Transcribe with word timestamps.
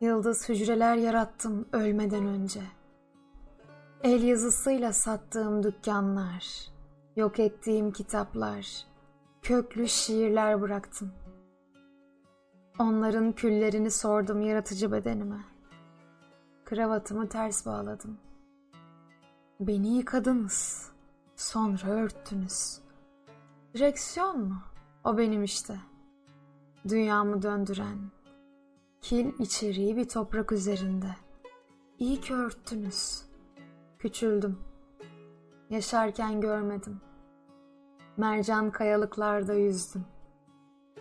Yıldız 0.00 0.48
hücreler 0.48 0.96
yarattım 0.96 1.68
ölmeden 1.72 2.26
önce. 2.26 2.60
El 4.02 4.22
yazısıyla 4.22 4.92
sattığım 4.92 5.62
dükkanlar, 5.62 6.68
yok 7.16 7.38
ettiğim 7.38 7.92
kitaplar, 7.92 8.86
köklü 9.42 9.88
şiirler 9.88 10.60
bıraktım. 10.60 11.12
Onların 12.78 13.32
küllerini 13.32 13.90
sordum 13.90 14.42
yaratıcı 14.42 14.92
bedenime. 14.92 15.40
Kravatımı 16.64 17.28
ters 17.28 17.66
bağladım. 17.66 18.18
Beni 19.60 19.96
yıkadınız, 19.96 20.90
sonra 21.36 21.90
örttünüz. 21.90 22.80
Direksiyon 23.74 24.40
mu? 24.40 24.62
O 25.04 25.18
benim 25.18 25.44
işte. 25.44 25.80
Dünyamı 26.88 27.42
döndüren, 27.42 27.98
kil 29.08 29.32
içeriği 29.38 29.96
bir 29.96 30.08
toprak 30.08 30.52
üzerinde. 30.52 31.16
İyi 31.98 32.20
ki 32.20 32.34
örttünüz. 32.34 33.22
Küçüldüm. 33.98 34.58
Yaşarken 35.70 36.40
görmedim. 36.40 37.00
Mercan 38.16 38.70
kayalıklarda 38.70 39.54
yüzdüm. 39.54 40.04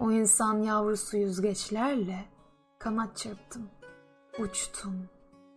O 0.00 0.12
insan 0.12 0.62
yavrusu 0.62 1.16
yüzgeçlerle 1.16 2.24
kanat 2.78 3.16
çırptım. 3.16 3.70
Uçtum, 4.38 5.08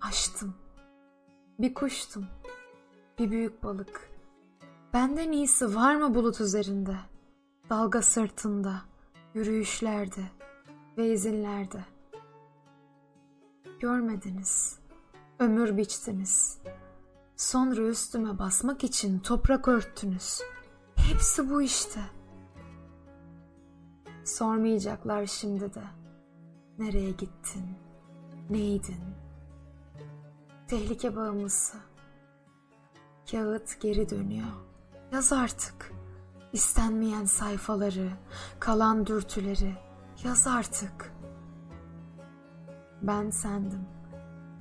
açtım. 0.02 0.56
Bir 1.60 1.74
kuştum, 1.74 2.26
bir 3.20 3.32
büyük 3.32 3.64
balık. 3.64 4.10
Benden 4.94 5.32
iyisi 5.32 5.76
var 5.76 5.96
mı 5.96 6.16
bulut 6.16 6.42
üzerinde? 6.42 6.96
Dalga 7.70 8.02
sırtında, 8.02 8.82
yürüyüşlerde 9.34 10.22
ve 10.98 11.14
izinlerde. 11.14 11.97
Görmediniz, 13.80 14.80
ömür 15.40 15.78
biçtiniz. 15.78 16.58
Sonra 17.36 17.82
üstüme 17.82 18.40
basmak 18.40 18.84
için 18.84 19.20
toprak 19.20 19.68
örttünüz. 19.68 20.42
Hepsi 20.96 21.50
bu 21.50 21.62
işte. 21.62 22.00
Sormayacaklar 24.26 25.26
şimdi 25.26 25.74
de. 25.74 25.84
Nereye 26.80 27.12
gittin? 27.12 27.78
Neydin? 28.50 29.04
Tehlike 30.68 31.16
bağımlısı. 31.16 31.78
Kağıt 33.32 33.82
geri 33.82 34.10
dönüyor. 34.10 34.48
Yaz 35.12 35.34
artık. 35.34 35.92
İstenmeyen 36.54 37.26
sayfaları, 37.26 38.10
kalan 38.60 39.06
dürtüleri. 39.06 39.76
Yaz 40.24 40.48
artık. 40.48 41.17
Ben 43.08 43.30
sendim. 43.30 43.86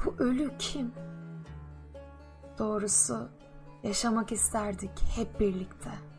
Bu 0.04 0.14
ölü 0.18 0.50
kim? 0.58 0.92
Doğrusu 2.58 3.28
yaşamak 3.82 4.32
isterdik 4.32 5.04
hep 5.16 5.40
birlikte.'' 5.40 6.15